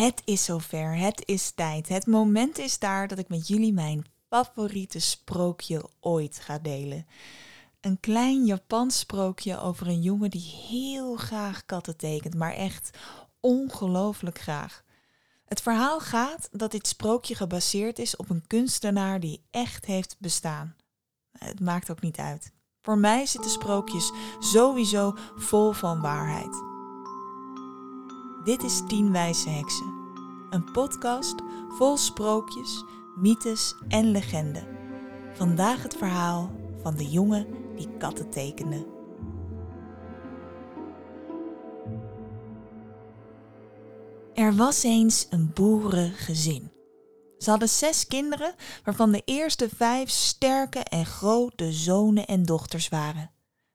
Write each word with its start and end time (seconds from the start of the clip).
Het 0.00 0.22
is 0.24 0.44
zover, 0.44 0.96
het 0.96 1.22
is 1.24 1.50
tijd. 1.50 1.88
Het 1.88 2.06
moment 2.06 2.58
is 2.58 2.78
daar 2.78 3.08
dat 3.08 3.18
ik 3.18 3.28
met 3.28 3.48
jullie 3.48 3.72
mijn 3.72 4.04
favoriete 4.28 4.98
sprookje 4.98 5.88
ooit 6.00 6.38
ga 6.38 6.58
delen. 6.58 7.06
Een 7.80 8.00
klein 8.00 8.44
Japans 8.44 8.98
sprookje 8.98 9.58
over 9.58 9.86
een 9.86 10.02
jongen 10.02 10.30
die 10.30 10.54
heel 10.68 11.16
graag 11.16 11.66
katten 11.66 11.96
tekent, 11.96 12.34
maar 12.34 12.52
echt 12.52 12.98
ongelooflijk 13.40 14.38
graag. 14.38 14.84
Het 15.44 15.62
verhaal 15.62 16.00
gaat 16.00 16.48
dat 16.52 16.70
dit 16.70 16.86
sprookje 16.86 17.34
gebaseerd 17.34 17.98
is 17.98 18.16
op 18.16 18.30
een 18.30 18.46
kunstenaar 18.46 19.20
die 19.20 19.42
echt 19.50 19.84
heeft 19.84 20.16
bestaan. 20.18 20.76
Het 21.38 21.60
maakt 21.60 21.90
ook 21.90 22.00
niet 22.00 22.18
uit. 22.18 22.52
Voor 22.82 22.98
mij 22.98 23.26
zitten 23.26 23.50
sprookjes 23.50 24.12
sowieso 24.38 25.14
vol 25.36 25.72
van 25.72 26.00
waarheid. 26.00 26.69
Dit 28.44 28.62
is 28.62 28.82
Tien 28.86 29.12
Wijze 29.12 29.48
Heksen, 29.48 29.94
een 30.50 30.72
podcast 30.72 31.34
vol 31.68 31.96
sprookjes, 31.96 32.84
mythes 33.16 33.74
en 33.88 34.10
legenden. 34.10 34.66
Vandaag 35.32 35.82
het 35.82 35.96
verhaal 35.96 36.50
van 36.82 36.96
de 36.96 37.08
jongen 37.08 37.46
die 37.76 37.88
katten 37.98 38.30
tekende. 38.30 38.86
Er 44.34 44.54
was 44.54 44.82
eens 44.82 45.26
een 45.30 45.50
boerengezin. 45.54 46.72
Ze 47.38 47.50
hadden 47.50 47.68
zes 47.68 48.06
kinderen, 48.06 48.54
waarvan 48.84 49.12
de 49.12 49.22
eerste 49.24 49.68
vijf 49.76 50.10
sterke 50.10 50.78
en 50.78 51.06
grote 51.06 51.72
zonen 51.72 52.26
en 52.26 52.42
dochters 52.42 52.88
waren. 52.88 53.30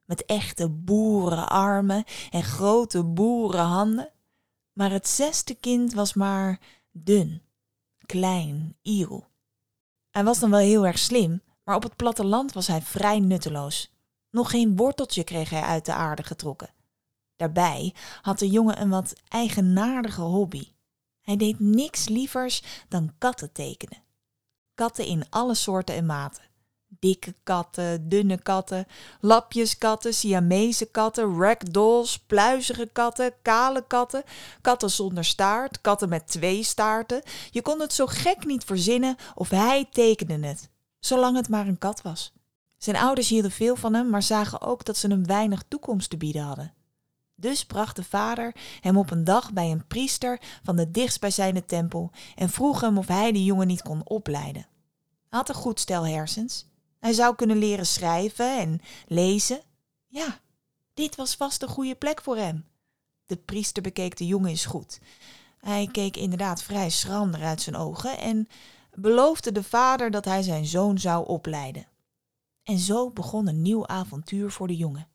Met 0.05 0.25
echte 0.25 0.69
boerenarmen 0.69 2.03
en 2.31 2.43
grote 2.43 3.03
boerenhanden 3.03 4.13
maar 4.75 4.91
het 4.91 5.07
zesde 5.07 5.55
kind 5.55 5.93
was 5.93 6.13
maar 6.13 6.59
dun, 6.91 7.41
klein, 8.05 8.77
iel. 8.81 9.27
Hij 10.09 10.23
was 10.23 10.39
dan 10.39 10.49
wel 10.49 10.59
heel 10.59 10.85
erg 10.85 10.99
slim, 10.99 11.41
maar 11.63 11.75
op 11.75 11.83
het 11.83 11.95
platteland 11.95 12.53
was 12.53 12.67
hij 12.67 12.81
vrij 12.81 13.19
nutteloos. 13.19 13.93
Nog 14.29 14.49
geen 14.49 14.75
worteltje 14.75 15.23
kreeg 15.23 15.49
hij 15.49 15.61
uit 15.61 15.85
de 15.85 15.93
aarde 15.93 16.23
getrokken. 16.23 16.73
Daarbij 17.35 17.93
had 18.21 18.39
de 18.39 18.49
jongen 18.49 18.81
een 18.81 18.89
wat 18.89 19.13
eigenaardige 19.27 20.21
hobby. 20.21 20.71
Hij 21.21 21.37
deed 21.37 21.59
niks 21.59 22.07
lievers 22.07 22.85
dan 22.87 23.13
katten 23.17 23.51
tekenen. 23.51 24.03
Katten 24.73 25.05
in 25.05 25.29
alle 25.29 25.53
soorten 25.55 25.95
en 25.95 26.05
maten 26.05 26.43
dikke 26.99 27.35
katten, 27.43 28.09
dunne 28.09 28.41
katten, 28.41 28.85
lapjeskatten, 29.19 30.13
Siamese 30.13 30.85
katten, 30.85 31.39
ragdolls, 31.39 32.19
pluizige 32.19 32.89
katten, 32.93 33.33
kale 33.41 33.83
katten, 33.87 34.23
katten 34.61 34.89
zonder 34.89 35.25
staart, 35.25 35.81
katten 35.81 36.09
met 36.09 36.27
twee 36.27 36.63
staarten. 36.63 37.21
Je 37.51 37.61
kon 37.61 37.79
het 37.79 37.93
zo 37.93 38.05
gek 38.05 38.45
niet 38.45 38.63
verzinnen 38.63 39.15
of 39.35 39.49
hij 39.49 39.87
tekende 39.91 40.47
het, 40.47 40.69
zolang 40.99 41.35
het 41.35 41.49
maar 41.49 41.67
een 41.67 41.77
kat 41.77 42.01
was. 42.01 42.33
Zijn 42.77 42.97
ouders 42.97 43.29
hielden 43.29 43.51
veel 43.51 43.75
van 43.75 43.93
hem, 43.93 44.09
maar 44.09 44.23
zagen 44.23 44.61
ook 44.61 44.85
dat 44.85 44.97
ze 44.97 45.07
hem 45.07 45.25
weinig 45.25 45.63
toekomst 45.67 46.09
te 46.09 46.17
bieden 46.17 46.41
hadden. 46.41 46.73
Dus 47.35 47.65
bracht 47.65 47.95
de 47.95 48.03
vader 48.03 48.55
hem 48.81 48.97
op 48.97 49.11
een 49.11 49.23
dag 49.23 49.53
bij 49.53 49.71
een 49.71 49.87
priester 49.87 50.41
van 50.63 50.75
de 50.75 50.91
dichtstbijzijnde 50.91 51.65
tempel 51.65 52.11
en 52.35 52.49
vroeg 52.49 52.81
hem 52.81 52.97
of 52.97 53.07
hij 53.07 53.31
de 53.31 53.43
jongen 53.43 53.67
niet 53.67 53.81
kon 53.81 54.01
opleiden. 54.03 54.67
Hij 55.29 55.39
had 55.39 55.49
een 55.49 55.55
goed 55.55 55.79
stel 55.79 56.07
hersens 56.07 56.65
hij 57.05 57.13
zou 57.13 57.35
kunnen 57.35 57.57
leren 57.57 57.85
schrijven 57.85 58.59
en 58.59 58.79
lezen. 59.07 59.61
Ja, 60.07 60.39
dit 60.93 61.15
was 61.15 61.35
vast 61.35 61.61
een 61.61 61.67
goede 61.67 61.95
plek 61.95 62.21
voor 62.21 62.37
hem. 62.37 62.65
De 63.25 63.37
priester 63.37 63.83
bekeek 63.83 64.17
de 64.17 64.25
jongen 64.25 64.49
eens 64.49 64.65
goed. 64.65 64.99
Hij 65.57 65.89
keek 65.91 66.17
inderdaad 66.17 66.63
vrij 66.63 66.89
schrander 66.89 67.43
uit 67.43 67.61
zijn 67.61 67.75
ogen 67.75 68.17
en 68.17 68.47
beloofde 68.93 69.51
de 69.51 69.63
vader 69.63 70.11
dat 70.11 70.25
hij 70.25 70.41
zijn 70.41 70.65
zoon 70.65 70.97
zou 70.97 71.27
opleiden. 71.27 71.87
En 72.63 72.79
zo 72.79 73.11
begon 73.11 73.47
een 73.47 73.61
nieuw 73.61 73.87
avontuur 73.87 74.51
voor 74.51 74.67
de 74.67 74.77
jongen. 74.77 75.07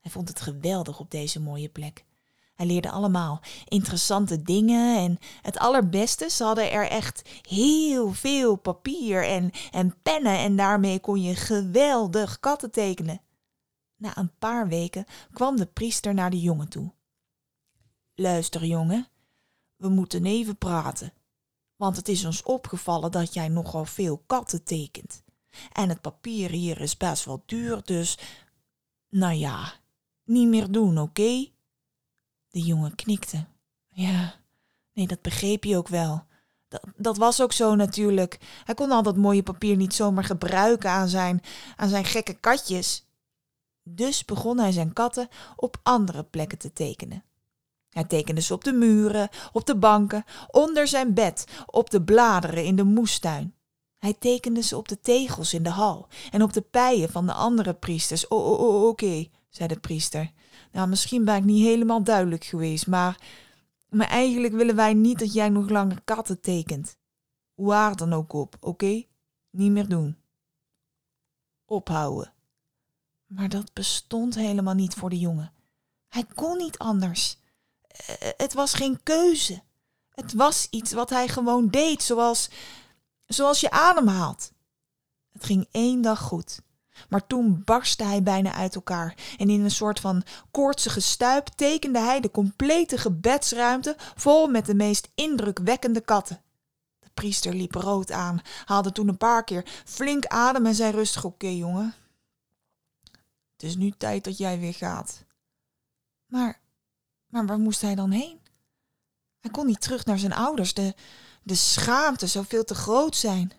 Hij 0.00 0.10
vond 0.10 0.28
het 0.28 0.40
geweldig 0.40 1.00
op 1.00 1.10
deze 1.10 1.40
mooie 1.40 1.68
plek. 1.68 2.04
Hij 2.58 2.66
leerde 2.66 2.90
allemaal 2.90 3.40
interessante 3.64 4.42
dingen 4.42 4.98
en 4.98 5.18
het 5.42 5.58
allerbeste, 5.58 6.30
ze 6.30 6.44
hadden 6.44 6.72
er 6.72 6.88
echt 6.88 7.28
heel 7.48 8.12
veel 8.12 8.56
papier 8.56 9.26
en, 9.26 9.50
en 9.70 10.02
pennen 10.02 10.38
en 10.38 10.56
daarmee 10.56 11.00
kon 11.00 11.22
je 11.22 11.34
geweldig 11.34 12.40
katten 12.40 12.70
tekenen. 12.70 13.20
Na 13.96 14.16
een 14.16 14.32
paar 14.38 14.68
weken 14.68 15.04
kwam 15.32 15.56
de 15.56 15.66
priester 15.66 16.14
naar 16.14 16.30
de 16.30 16.40
jongen 16.40 16.68
toe. 16.68 16.92
Luister, 18.14 18.64
jongen, 18.64 19.08
we 19.76 19.88
moeten 19.88 20.26
even 20.26 20.56
praten, 20.56 21.12
want 21.76 21.96
het 21.96 22.08
is 22.08 22.24
ons 22.24 22.42
opgevallen 22.42 23.10
dat 23.10 23.34
jij 23.34 23.48
nogal 23.48 23.84
veel 23.84 24.22
katten 24.26 24.64
tekent. 24.64 25.22
En 25.72 25.88
het 25.88 26.00
papier 26.00 26.50
hier 26.50 26.80
is 26.80 26.96
best 26.96 27.24
wel 27.24 27.42
duur, 27.46 27.80
dus 27.84 28.18
nou 29.08 29.34
ja, 29.34 29.72
niet 30.24 30.48
meer 30.48 30.70
doen, 30.70 30.98
oké? 30.98 31.56
De 32.50 32.60
jongen 32.60 32.94
knikte. 32.94 33.46
Ja, 33.88 34.34
nee, 34.92 35.06
dat 35.06 35.22
begreep 35.22 35.62
hij 35.62 35.76
ook 35.76 35.88
wel. 35.88 36.26
Dat, 36.68 36.82
dat 36.96 37.16
was 37.16 37.42
ook 37.42 37.52
zo 37.52 37.74
natuurlijk. 37.74 38.38
Hij 38.64 38.74
kon 38.74 38.90
al 38.90 39.02
dat 39.02 39.16
mooie 39.16 39.42
papier 39.42 39.76
niet 39.76 39.94
zomaar 39.94 40.24
gebruiken 40.24 40.90
aan 40.90 41.08
zijn, 41.08 41.42
aan 41.76 41.88
zijn 41.88 42.04
gekke 42.04 42.34
katjes. 42.34 43.06
Dus 43.82 44.24
begon 44.24 44.58
hij 44.58 44.72
zijn 44.72 44.92
katten 44.92 45.28
op 45.56 45.80
andere 45.82 46.24
plekken 46.24 46.58
te 46.58 46.72
tekenen. 46.72 47.24
Hij 47.88 48.04
tekende 48.04 48.40
ze 48.40 48.54
op 48.54 48.64
de 48.64 48.72
muren, 48.72 49.28
op 49.52 49.66
de 49.66 49.76
banken, 49.76 50.24
onder 50.50 50.88
zijn 50.88 51.14
bed, 51.14 51.44
op 51.66 51.90
de 51.90 52.02
bladeren 52.02 52.64
in 52.64 52.76
de 52.76 52.84
moestuin. 52.84 53.54
Hij 53.98 54.14
tekende 54.18 54.62
ze 54.62 54.76
op 54.76 54.88
de 54.88 55.00
tegels 55.00 55.54
in 55.54 55.62
de 55.62 55.70
hal 55.70 56.08
en 56.30 56.42
op 56.42 56.52
de 56.52 56.60
pijen 56.60 57.10
van 57.10 57.26
de 57.26 57.32
andere 57.32 57.74
priesters. 57.74 58.28
Oh, 58.28 58.60
oh, 58.60 58.86
oké, 58.86 59.28
zei 59.48 59.68
de 59.68 59.78
priester. 59.78 60.32
Nou, 60.72 60.88
misschien 60.88 61.24
ben 61.24 61.36
ik 61.36 61.44
niet 61.44 61.64
helemaal 61.64 62.02
duidelijk 62.02 62.44
geweest, 62.44 62.86
maar, 62.86 63.20
maar 63.88 64.08
eigenlijk 64.08 64.54
willen 64.54 64.76
wij 64.76 64.94
niet 64.94 65.18
dat 65.18 65.32
jij 65.32 65.48
nog 65.48 65.68
langer 65.68 66.02
katten 66.04 66.40
tekent. 66.40 66.96
Waar 67.54 67.96
dan 67.96 68.12
ook 68.12 68.32
op, 68.32 68.56
oké? 68.60 69.04
Niet 69.50 69.70
meer 69.70 69.88
doen. 69.88 70.16
Ophouden. 71.64 72.32
Maar 73.26 73.48
dat 73.48 73.72
bestond 73.72 74.34
helemaal 74.34 74.74
niet 74.74 74.94
voor 74.94 75.10
de 75.10 75.18
jongen. 75.18 75.52
Hij 76.08 76.24
kon 76.34 76.56
niet 76.56 76.78
anders. 76.78 77.38
Eh, 77.88 78.28
het 78.36 78.52
was 78.52 78.74
geen 78.74 79.02
keuze. 79.02 79.62
Het 80.10 80.32
was 80.32 80.66
iets 80.70 80.92
wat 80.92 81.10
hij 81.10 81.28
gewoon 81.28 81.68
deed, 81.68 82.02
zoals, 82.02 82.50
zoals 83.26 83.60
je 83.60 83.70
ademhaalt. 83.70 84.52
Het 85.32 85.44
ging 85.44 85.68
één 85.70 86.00
dag 86.02 86.20
goed. 86.20 86.62
Maar 87.08 87.26
toen 87.26 87.62
barstte 87.64 88.04
hij 88.04 88.22
bijna 88.22 88.52
uit 88.52 88.74
elkaar 88.74 89.14
en 89.36 89.50
in 89.50 89.60
een 89.60 89.70
soort 89.70 90.00
van 90.00 90.22
koortsige 90.50 91.00
stuip 91.00 91.46
tekende 91.46 91.98
hij 91.98 92.20
de 92.20 92.30
complete 92.30 92.98
gebedsruimte 92.98 93.96
vol 93.98 94.46
met 94.46 94.66
de 94.66 94.74
meest 94.74 95.08
indrukwekkende 95.14 96.00
katten. 96.00 96.40
De 96.98 97.10
priester 97.14 97.54
liep 97.54 97.74
rood 97.74 98.10
aan, 98.10 98.40
haalde 98.64 98.92
toen 98.92 99.08
een 99.08 99.16
paar 99.16 99.44
keer 99.44 99.64
flink 99.84 100.26
adem 100.26 100.66
en 100.66 100.74
zei 100.74 100.92
rustig: 100.92 101.24
Oké, 101.24 101.48
jongen, 101.48 101.94
het 103.52 103.62
is 103.62 103.76
nu 103.76 103.90
tijd 103.90 104.24
dat 104.24 104.38
jij 104.38 104.58
weer 104.58 104.74
gaat. 104.74 105.24
Maar, 106.26 106.60
maar 107.26 107.46
waar 107.46 107.58
moest 107.58 107.80
hij 107.80 107.94
dan 107.94 108.10
heen? 108.10 108.40
Hij 109.40 109.50
kon 109.50 109.66
niet 109.66 109.80
terug 109.80 110.04
naar 110.04 110.18
zijn 110.18 110.32
ouders. 110.32 110.74
De, 110.74 110.94
de 111.42 111.54
schaamte 111.54 112.26
zou 112.26 112.44
veel 112.48 112.64
te 112.64 112.74
groot 112.74 113.16
zijn. 113.16 113.52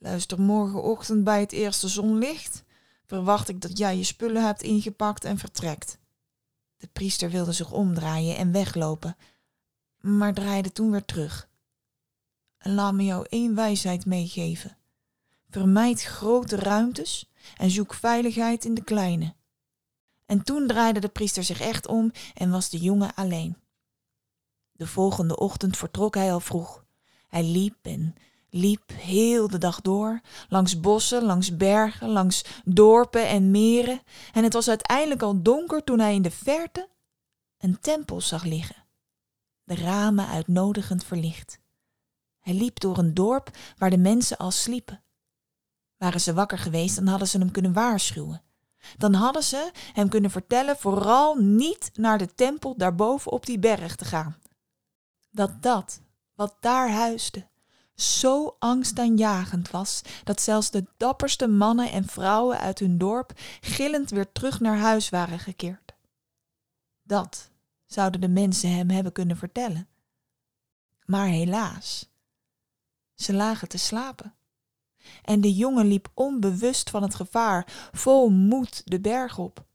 Luister 0.00 0.40
morgenochtend 0.40 1.24
bij 1.24 1.40
het 1.40 1.52
eerste 1.52 1.88
zonlicht. 1.88 2.64
Verwacht 3.04 3.48
ik 3.48 3.60
dat 3.60 3.78
jij 3.78 3.96
je 3.96 4.04
spullen 4.04 4.44
hebt 4.44 4.62
ingepakt 4.62 5.24
en 5.24 5.38
vertrekt. 5.38 5.98
De 6.76 6.86
priester 6.86 7.30
wilde 7.30 7.52
zich 7.52 7.72
omdraaien 7.72 8.36
en 8.36 8.52
weglopen, 8.52 9.16
maar 10.00 10.34
draaide 10.34 10.72
toen 10.72 10.90
weer 10.90 11.04
terug. 11.04 11.48
En 12.58 12.74
laat 12.74 12.94
me 12.94 13.04
jou 13.04 13.26
één 13.28 13.54
wijsheid 13.54 14.06
meegeven. 14.06 14.76
Vermijd 15.50 16.02
grote 16.02 16.56
ruimtes 16.56 17.30
en 17.56 17.70
zoek 17.70 17.94
veiligheid 17.94 18.64
in 18.64 18.74
de 18.74 18.84
kleine. 18.84 19.34
En 20.26 20.42
toen 20.42 20.66
draaide 20.66 21.00
de 21.00 21.08
priester 21.08 21.44
zich 21.44 21.60
echt 21.60 21.86
om 21.86 22.12
en 22.34 22.50
was 22.50 22.68
de 22.68 22.78
jongen 22.78 23.14
alleen. 23.14 23.56
De 24.72 24.86
volgende 24.86 25.36
ochtend 25.36 25.76
vertrok 25.76 26.14
hij 26.14 26.32
al 26.32 26.40
vroeg. 26.40 26.84
Hij 27.28 27.44
liep 27.44 27.76
en 27.82 28.14
liep 28.50 28.92
heel 28.92 29.48
de 29.48 29.58
dag 29.58 29.80
door, 29.80 30.20
langs 30.48 30.80
bossen, 30.80 31.22
langs 31.22 31.56
bergen, 31.56 32.08
langs 32.08 32.44
dorpen 32.64 33.28
en 33.28 33.50
meren, 33.50 34.00
en 34.32 34.44
het 34.44 34.52
was 34.52 34.68
uiteindelijk 34.68 35.22
al 35.22 35.42
donker 35.42 35.84
toen 35.84 35.98
hij 35.98 36.14
in 36.14 36.22
de 36.22 36.30
verte 36.30 36.88
een 37.58 37.80
tempel 37.80 38.20
zag 38.20 38.44
liggen, 38.44 38.84
de 39.64 39.74
ramen 39.74 40.28
uitnodigend 40.28 41.04
verlicht. 41.04 41.60
Hij 42.38 42.54
liep 42.54 42.80
door 42.80 42.98
een 42.98 43.14
dorp 43.14 43.50
waar 43.78 43.90
de 43.90 43.98
mensen 43.98 44.36
al 44.36 44.50
sliepen. 44.50 45.02
Waren 45.96 46.20
ze 46.20 46.34
wakker 46.34 46.58
geweest, 46.58 46.96
dan 46.96 47.06
hadden 47.06 47.28
ze 47.28 47.38
hem 47.38 47.50
kunnen 47.50 47.72
waarschuwen. 47.72 48.42
Dan 48.96 49.14
hadden 49.14 49.42
ze 49.42 49.70
hem 49.92 50.08
kunnen 50.08 50.30
vertellen 50.30 50.76
vooral 50.76 51.34
niet 51.34 51.90
naar 51.94 52.18
de 52.18 52.34
tempel 52.34 52.76
daarboven 52.76 53.32
op 53.32 53.46
die 53.46 53.58
berg 53.58 53.96
te 53.96 54.04
gaan. 54.04 54.36
Dat 55.30 55.62
dat, 55.62 56.00
wat 56.34 56.56
daar 56.60 56.90
huisde, 56.90 57.47
zo 58.00 58.56
angstaanjagend 58.58 59.70
was 59.70 60.02
dat 60.24 60.40
zelfs 60.40 60.70
de 60.70 60.86
dapperste 60.96 61.46
mannen 61.46 61.90
en 61.90 62.04
vrouwen 62.04 62.58
uit 62.58 62.78
hun 62.78 62.98
dorp 62.98 63.32
gillend 63.60 64.10
weer 64.10 64.32
terug 64.32 64.60
naar 64.60 64.78
huis 64.78 65.08
waren 65.08 65.38
gekeerd. 65.38 65.94
Dat 67.02 67.50
zouden 67.84 68.20
de 68.20 68.28
mensen 68.28 68.70
hem 68.76 68.90
hebben 68.90 69.12
kunnen 69.12 69.36
vertellen. 69.36 69.88
Maar 71.04 71.26
helaas, 71.26 72.10
ze 73.14 73.34
lagen 73.34 73.68
te 73.68 73.78
slapen. 73.78 74.34
En 75.22 75.40
de 75.40 75.54
jongen 75.54 75.86
liep 75.86 76.08
onbewust 76.14 76.90
van 76.90 77.02
het 77.02 77.14
gevaar, 77.14 77.90
vol 77.92 78.28
moed 78.28 78.82
de 78.84 79.00
berg 79.00 79.38
op. 79.38 79.66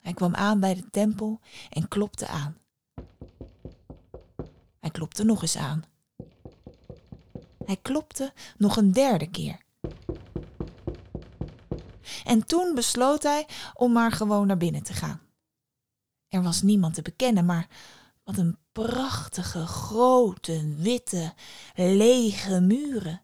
Hij 0.00 0.14
kwam 0.14 0.34
aan 0.34 0.60
bij 0.60 0.74
de 0.74 0.90
tempel 0.90 1.40
en 1.70 1.88
klopte 1.88 2.26
aan. 2.26 2.56
Hij 4.78 4.90
klopte 4.90 5.24
nog 5.24 5.42
eens 5.42 5.56
aan. 5.56 5.84
Hij 7.66 7.76
klopte 7.82 8.32
nog 8.56 8.76
een 8.76 8.92
derde 8.92 9.30
keer. 9.30 9.60
En 12.24 12.46
toen 12.46 12.74
besloot 12.74 13.22
hij 13.22 13.46
om 13.74 13.92
maar 13.92 14.12
gewoon 14.12 14.46
naar 14.46 14.56
binnen 14.56 14.82
te 14.82 14.92
gaan. 14.92 15.20
Er 16.28 16.42
was 16.42 16.62
niemand 16.62 16.94
te 16.94 17.02
bekennen, 17.02 17.44
maar 17.44 17.68
wat 18.24 18.36
een 18.36 18.56
prachtige, 18.72 19.66
grote, 19.66 20.74
witte, 20.76 21.34
lege 21.74 22.60
muren. 22.60 23.22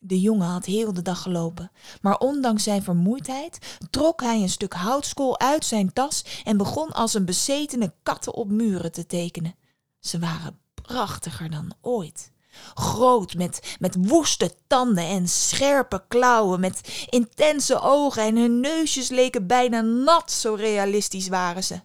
De 0.00 0.20
jongen 0.20 0.46
had 0.46 0.64
heel 0.64 0.92
de 0.92 1.02
dag 1.02 1.22
gelopen, 1.22 1.70
maar 2.00 2.18
ondanks 2.18 2.62
zijn 2.62 2.82
vermoeidheid 2.82 3.78
trok 3.90 4.20
hij 4.20 4.42
een 4.42 4.48
stuk 4.48 4.72
houtskool 4.72 5.38
uit 5.38 5.64
zijn 5.64 5.92
tas 5.92 6.42
en 6.44 6.56
begon 6.56 6.92
als 6.92 7.14
een 7.14 7.24
bezetene 7.24 7.94
katten 8.02 8.34
op 8.34 8.50
muren 8.50 8.92
te 8.92 9.06
tekenen. 9.06 9.54
Ze 10.00 10.18
waren 10.18 10.60
prachtiger 10.74 11.50
dan 11.50 11.72
ooit. 11.80 12.32
Groot, 12.74 13.34
met, 13.34 13.76
met 13.78 13.96
woeste 13.98 14.54
tanden 14.66 15.04
en 15.04 15.28
scherpe 15.28 16.04
klauwen, 16.08 16.60
met 16.60 17.06
intense 17.10 17.80
ogen 17.80 18.22
en 18.22 18.36
hun 18.36 18.60
neusjes 18.60 19.08
leken 19.08 19.46
bijna 19.46 19.80
nat, 19.80 20.30
zo 20.30 20.54
realistisch 20.54 21.28
waren 21.28 21.64
ze. 21.64 21.80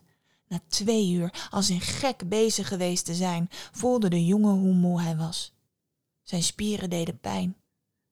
Na 0.48 0.60
twee 0.68 1.12
uur, 1.12 1.48
als 1.50 1.70
een 1.70 1.82
gek 1.82 2.30
bezig 2.30 2.68
geweest 2.68 3.06
te 3.06 3.14
zijn, 3.14 3.50
voelde 3.72 4.10
de 4.10 4.26
jongen 4.26 4.54
hoe 4.54 4.74
moe 4.74 5.02
hij 5.02 5.16
was. 5.16 5.54
Zijn 6.22 6.44
spieren 6.44 6.90
deden 6.90 7.20
pijn. 7.20 7.56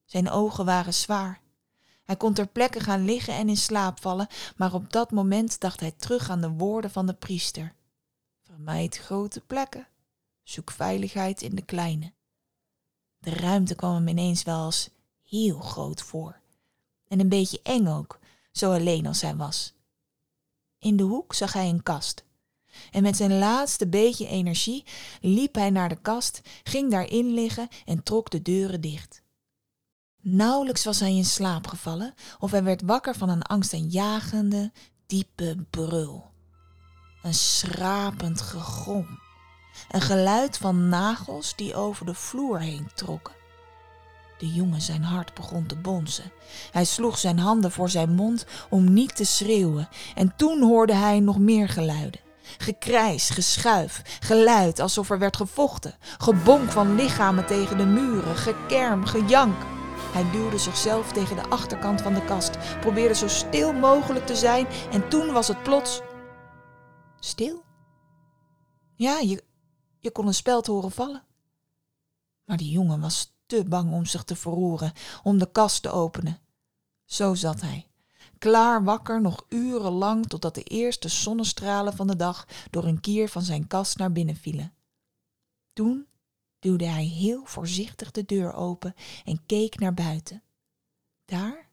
Zijn 0.04 0.30
ogen 0.30 0.64
waren 0.64 0.94
zwaar. 0.94 1.40
Hij 2.04 2.16
kon 2.16 2.34
ter 2.34 2.46
plekke 2.46 2.80
gaan 2.80 3.04
liggen 3.04 3.34
en 3.34 3.48
in 3.48 3.56
slaap 3.56 4.00
vallen, 4.00 4.26
maar 4.56 4.74
op 4.74 4.92
dat 4.92 5.10
moment 5.10 5.60
dacht 5.60 5.80
hij 5.80 5.92
terug 5.92 6.30
aan 6.30 6.40
de 6.40 6.50
woorden 6.50 6.90
van 6.90 7.06
de 7.06 7.14
priester. 7.14 7.74
Vermijd 8.42 8.96
grote 8.96 9.40
plekken, 9.40 9.88
zoek 10.42 10.70
veiligheid 10.70 11.42
in 11.42 11.54
de 11.54 11.64
kleine. 11.64 12.12
De 13.22 13.30
ruimte 13.30 13.74
kwam 13.74 13.94
hem 13.94 14.08
ineens 14.08 14.42
wel 14.42 14.58
als 14.58 14.90
heel 15.22 15.60
groot 15.60 16.02
voor. 16.02 16.40
En 17.08 17.20
een 17.20 17.28
beetje 17.28 17.60
eng 17.62 17.86
ook, 17.86 18.18
zo 18.52 18.72
alleen 18.72 19.06
als 19.06 19.20
hij 19.20 19.36
was. 19.36 19.74
In 20.78 20.96
de 20.96 21.02
hoek 21.02 21.34
zag 21.34 21.52
hij 21.52 21.68
een 21.68 21.82
kast. 21.82 22.24
En 22.90 23.02
met 23.02 23.16
zijn 23.16 23.38
laatste 23.38 23.88
beetje 23.88 24.26
energie 24.26 24.84
liep 25.20 25.54
hij 25.54 25.70
naar 25.70 25.88
de 25.88 26.00
kast, 26.00 26.40
ging 26.62 26.90
daarin 26.90 27.34
liggen 27.34 27.68
en 27.84 28.02
trok 28.02 28.30
de 28.30 28.42
deuren 28.42 28.80
dicht. 28.80 29.22
Nauwelijks 30.20 30.84
was 30.84 31.00
hij 31.00 31.14
in 31.14 31.24
slaap 31.24 31.66
gevallen 31.66 32.14
of 32.38 32.50
hij 32.50 32.62
werd 32.62 32.82
wakker 32.82 33.14
van 33.14 33.28
een 33.28 33.42
angstaanjagende, 33.42 34.72
diepe 35.06 35.66
brul. 35.70 36.30
Een 37.22 37.34
schrapend 37.34 38.40
gegrom. 38.40 39.18
Een 39.90 40.00
geluid 40.00 40.58
van 40.58 40.88
nagels 40.88 41.56
die 41.56 41.74
over 41.74 42.06
de 42.06 42.14
vloer 42.14 42.60
heen 42.60 42.90
trokken. 42.94 43.34
De 44.38 44.52
jongen 44.52 44.80
zijn 44.80 45.02
hart 45.02 45.34
begon 45.34 45.66
te 45.66 45.76
bonzen. 45.76 46.32
Hij 46.70 46.84
sloeg 46.84 47.18
zijn 47.18 47.38
handen 47.38 47.72
voor 47.72 47.88
zijn 47.88 48.10
mond 48.14 48.46
om 48.70 48.92
niet 48.92 49.16
te 49.16 49.24
schreeuwen 49.24 49.88
en 50.14 50.36
toen 50.36 50.62
hoorde 50.62 50.94
hij 50.94 51.20
nog 51.20 51.38
meer 51.38 51.68
geluiden. 51.68 52.20
Gekrijs, 52.58 53.30
geschuif, 53.30 54.18
geluid 54.20 54.80
alsof 54.80 55.10
er 55.10 55.18
werd 55.18 55.36
gevochten, 55.36 55.94
gebonk 56.18 56.70
van 56.70 56.94
lichamen 56.94 57.46
tegen 57.46 57.78
de 57.78 57.84
muren, 57.84 58.36
gekerm, 58.36 59.04
gejank. 59.04 59.62
Hij 60.12 60.30
duwde 60.30 60.58
zichzelf 60.58 61.12
tegen 61.12 61.36
de 61.36 61.48
achterkant 61.48 62.00
van 62.00 62.14
de 62.14 62.24
kast, 62.24 62.58
probeerde 62.80 63.14
zo 63.14 63.28
stil 63.28 63.72
mogelijk 63.72 64.26
te 64.26 64.36
zijn 64.36 64.66
en 64.92 65.08
toen 65.08 65.32
was 65.32 65.48
het 65.48 65.62
plots 65.62 66.00
stil. 67.20 67.62
Ja, 68.94 69.18
je, 69.18 69.42
je 70.02 70.10
kon 70.10 70.26
een 70.26 70.34
speld 70.34 70.66
horen 70.66 70.92
vallen. 70.92 71.24
Maar 72.44 72.56
die 72.56 72.70
jongen 72.70 73.00
was 73.00 73.34
te 73.46 73.64
bang 73.64 73.92
om 73.92 74.06
zich 74.06 74.24
te 74.24 74.36
verroeren, 74.36 74.92
om 75.22 75.38
de 75.38 75.50
kast 75.52 75.82
te 75.82 75.90
openen. 75.90 76.40
Zo 77.04 77.34
zat 77.34 77.60
hij, 77.60 77.86
klaar 78.38 78.84
wakker 78.84 79.20
nog 79.20 79.44
urenlang 79.48 80.26
totdat 80.26 80.54
de 80.54 80.62
eerste 80.62 81.08
zonnestralen 81.08 81.96
van 81.96 82.06
de 82.06 82.16
dag 82.16 82.46
door 82.70 82.84
een 82.84 83.00
kier 83.00 83.28
van 83.28 83.42
zijn 83.42 83.66
kast 83.66 83.98
naar 83.98 84.12
binnen 84.12 84.36
vielen. 84.36 84.74
Toen 85.72 86.06
duwde 86.58 86.86
hij 86.86 87.04
heel 87.04 87.44
voorzichtig 87.44 88.10
de 88.10 88.24
deur 88.24 88.54
open 88.54 88.94
en 89.24 89.46
keek 89.46 89.78
naar 89.78 89.94
buiten. 89.94 90.42
Daar, 91.24 91.68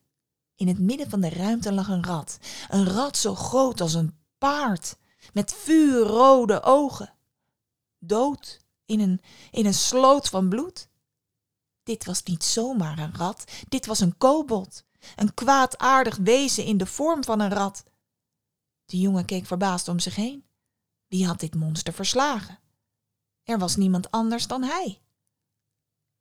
in 0.55 0.67
het 0.67 0.79
midden 0.79 1.09
van 1.09 1.21
de 1.21 1.29
ruimte, 1.29 1.73
lag 1.73 1.87
een 1.87 2.03
rat. 2.03 2.39
Een 2.67 2.85
rat 2.85 3.17
zo 3.17 3.35
groot 3.35 3.81
als 3.81 3.93
een 3.93 4.17
paard, 4.37 4.97
met 5.33 5.53
vuurrode 5.53 6.63
ogen. 6.63 7.13
Dood 7.99 8.59
in 8.85 8.99
een, 8.99 9.21
in 9.51 9.65
een 9.65 9.73
sloot 9.73 10.29
van 10.29 10.49
bloed. 10.49 10.89
Dit 11.83 12.05
was 12.05 12.23
niet 12.23 12.43
zomaar 12.43 12.97
een 12.97 13.15
rat, 13.15 13.51
dit 13.67 13.85
was 13.85 13.99
een 13.99 14.17
kobold. 14.17 14.83
Een 15.15 15.33
kwaadaardig 15.33 16.17
wezen 16.17 16.63
in 16.63 16.77
de 16.77 16.85
vorm 16.85 17.23
van 17.23 17.39
een 17.39 17.49
rat. 17.49 17.83
De 18.85 18.99
jongen 18.99 19.25
keek 19.25 19.45
verbaasd 19.45 19.87
om 19.87 19.99
zich 19.99 20.15
heen. 20.15 20.45
Wie 21.07 21.25
had 21.25 21.39
dit 21.39 21.55
monster 21.55 21.93
verslagen? 21.93 22.59
Er 23.43 23.59
was 23.59 23.75
niemand 23.75 24.11
anders 24.11 24.47
dan 24.47 24.63
hij. 24.63 25.01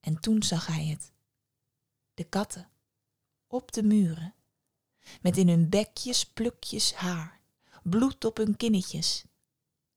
En 0.01 0.21
toen 0.21 0.43
zag 0.43 0.67
hij 0.67 0.87
het. 0.87 1.13
De 2.15 2.25
katten, 2.25 2.71
op 3.47 3.73
de 3.73 3.83
muren, 3.83 4.35
met 5.23 5.37
in 5.37 5.49
hun 5.49 5.69
bekjes 5.69 6.27
plukjes 6.27 6.95
haar, 6.95 7.41
bloed 7.83 8.25
op 8.25 8.37
hun 8.37 8.57
kinnetjes. 8.57 9.25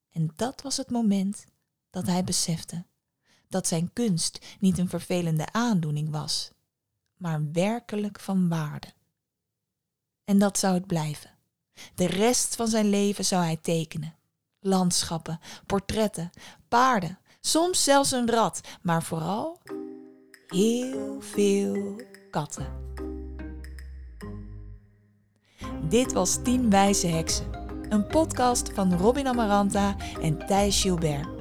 En 0.10 0.32
dat 0.36 0.62
was 0.62 0.78
het 0.78 0.90
moment 0.90 1.46
dat 1.92 2.06
hij 2.06 2.24
besefte 2.24 2.86
dat 3.52 3.68
zijn 3.68 3.94
kunst 3.94 4.46
niet 4.60 4.78
een 4.78 4.90
vervelende 4.90 5.52
aandoening 5.52 6.10
was, 6.10 6.52
maar 7.18 7.52
werkelijk 7.52 8.20
van 8.20 8.50
waarde. 8.50 8.88
En 10.24 10.40
dat 10.40 10.58
zou 10.58 10.74
het 10.74 10.88
blijven. 10.88 11.30
De 11.96 12.06
rest 12.06 12.56
van 12.56 12.68
zijn 12.68 12.90
leven 12.90 13.26
zou 13.26 13.44
hij 13.44 13.58
tekenen. 13.62 14.16
Landschappen, 14.60 15.40
portretten, 15.66 16.30
paarden, 16.68 17.20
soms 17.42 17.84
zelfs 17.84 18.12
een 18.12 18.30
rat, 18.30 18.62
maar 18.82 19.04
vooral 19.04 19.60
heel 20.48 21.22
veel 21.22 22.02
katten. 22.32 22.80
Dit 25.90 26.14
was 26.14 26.44
Tien 26.44 26.70
Wijze 26.70 27.08
Heksen, 27.08 27.54
een 27.90 28.08
podcast 28.08 28.74
van 28.74 28.94
Robin 28.98 29.28
Amaranta 29.28 29.96
en 30.22 30.46
Thijs 30.46 30.82
Gilbert. 30.82 31.41